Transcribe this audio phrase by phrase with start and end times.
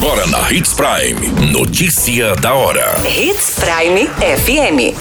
[0.00, 1.50] Agora na Hits Prime.
[1.50, 2.94] Notícia da hora.
[3.04, 4.94] Hits Prime FM.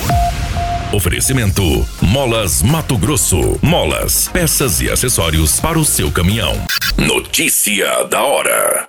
[0.92, 3.60] Oferecimento: Molas Mato Grosso.
[3.62, 6.56] Molas, peças e acessórios para o seu caminhão.
[6.98, 8.88] Notícia da hora.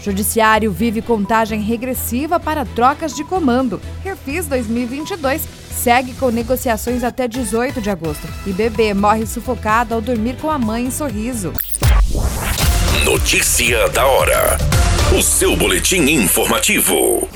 [0.00, 3.82] Judiciário vive contagem regressiva para trocas de comando.
[4.02, 8.26] Refis 2022 segue com negociações até 18 de agosto.
[8.46, 11.52] E bebê morre sufocado ao dormir com a mãe em sorriso.
[13.10, 14.58] Notícia da hora.
[15.18, 17.26] O seu boletim informativo.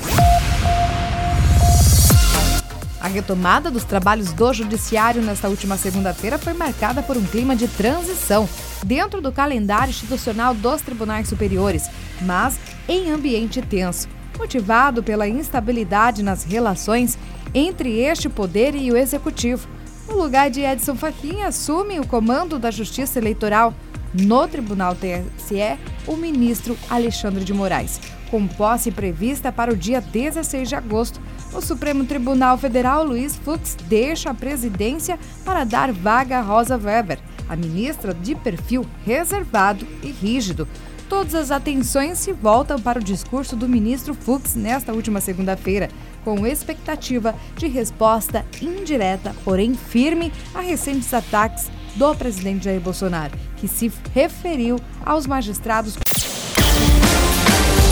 [3.01, 7.67] A retomada dos trabalhos do Judiciário nesta última segunda-feira foi marcada por um clima de
[7.67, 8.47] transição
[8.85, 11.89] dentro do calendário institucional dos tribunais superiores,
[12.21, 17.17] mas em ambiente tenso, motivado pela instabilidade nas relações
[17.51, 19.67] entre este poder e o executivo.
[20.07, 23.73] No lugar de Edson Fachin, assume o comando da Justiça Eleitoral
[24.13, 25.77] no Tribunal TSE
[26.07, 27.99] o ministro Alexandre de Moraes,
[28.29, 31.19] com posse prevista para o dia 16 de agosto.
[31.53, 37.19] O Supremo Tribunal Federal, Luiz Fux, deixa a presidência para dar vaga a Rosa Weber,
[37.47, 40.67] a ministra de perfil reservado e rígido.
[41.09, 45.89] Todas as atenções se voltam para o discurso do ministro Fux nesta última segunda-feira,
[46.23, 53.67] com expectativa de resposta indireta, porém firme, a recentes ataques do presidente Jair Bolsonaro, que
[53.67, 55.97] se referiu aos magistrados.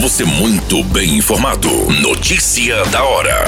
[0.01, 1.69] Você muito bem informado.
[2.01, 3.45] Notícia da hora.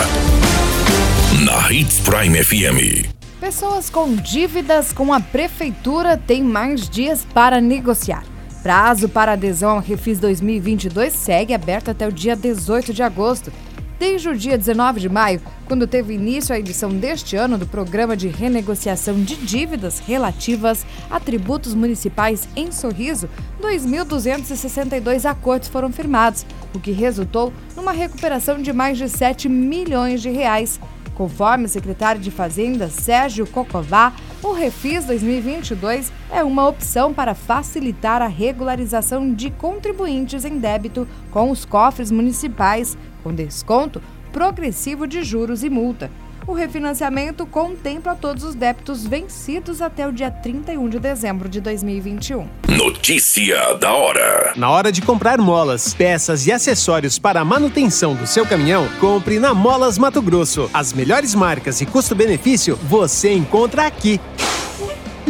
[1.43, 3.09] Na Hits Prime FM.
[3.39, 8.23] Pessoas com dívidas com a prefeitura têm mais dias para negociar.
[8.61, 13.51] Prazo para adesão ao Refis 2022 segue aberto até o dia 18 de agosto.
[13.99, 18.17] Desde o dia 19 de maio, quando teve início a edição deste ano do Programa
[18.17, 23.29] de Renegociação de Dívidas Relativas a Tributos Municipais em Sorriso,
[23.61, 30.29] 2.262 acordos foram firmados, o que resultou numa recuperação de mais de 7 milhões de
[30.29, 30.79] reais.
[31.15, 38.21] Conforme o secretário de Fazenda, Sérgio Cocová, o Refis 2022 é uma opção para facilitar
[38.21, 44.01] a regularização de contribuintes em débito com os cofres municipais, com desconto
[44.33, 46.11] progressivo de juros e multa.
[46.45, 52.47] O refinanciamento contempla todos os débitos vencidos até o dia 31 de dezembro de 2021.
[52.67, 54.53] Notícia da hora.
[54.57, 59.39] Na hora de comprar molas, peças e acessórios para a manutenção do seu caminhão, compre
[59.39, 60.69] na Molas Mato Grosso.
[60.73, 64.19] As melhores marcas e custo-benefício você encontra aqui.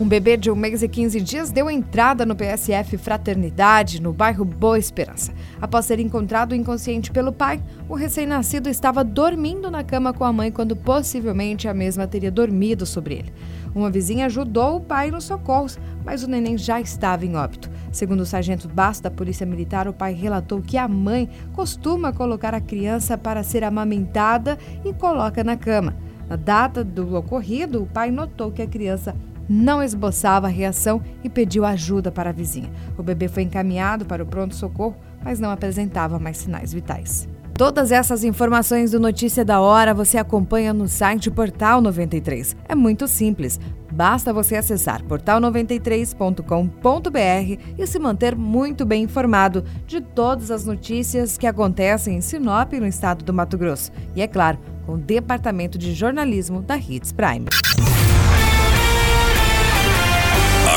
[0.00, 4.46] Um bebê de um mês e 15 dias deu entrada no PSF Fraternidade, no bairro
[4.46, 5.30] Boa Esperança.
[5.60, 10.50] Após ser encontrado inconsciente pelo pai, o recém-nascido estava dormindo na cama com a mãe
[10.50, 13.32] quando possivelmente a mesma teria dormido sobre ele.
[13.74, 17.70] Uma vizinha ajudou o pai nos socorros, mas o neném já estava em óbito.
[17.92, 22.54] Segundo o sargento Basso da Polícia Militar, o pai relatou que a mãe costuma colocar
[22.54, 25.94] a criança para ser amamentada e coloca na cama.
[26.26, 29.14] Na data do ocorrido, o pai notou que a criança
[29.50, 32.70] não esboçava reação e pediu ajuda para a vizinha.
[32.96, 37.28] O bebê foi encaminhado para o pronto-socorro, mas não apresentava mais sinais vitais.
[37.60, 42.56] Todas essas informações do Notícia da Hora você acompanha no site Portal 93.
[42.66, 43.60] É muito simples.
[43.92, 51.46] Basta você acessar portal93.com.br e se manter muito bem informado de todas as notícias que
[51.46, 53.92] acontecem em Sinop, no estado do Mato Grosso.
[54.14, 57.44] E é claro, com o Departamento de Jornalismo da Hits Prime.